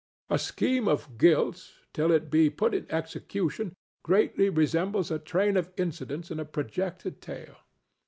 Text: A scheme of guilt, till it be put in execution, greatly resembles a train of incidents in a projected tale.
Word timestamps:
A 0.31 0.39
scheme 0.39 0.87
of 0.87 1.19
guilt, 1.19 1.73
till 1.93 2.11
it 2.11 2.31
be 2.31 2.49
put 2.49 2.73
in 2.73 2.87
execution, 2.89 3.75
greatly 4.03 4.49
resembles 4.49 5.11
a 5.11 5.19
train 5.19 5.55
of 5.55 5.69
incidents 5.77 6.31
in 6.31 6.39
a 6.39 6.43
projected 6.43 7.21
tale. 7.21 7.57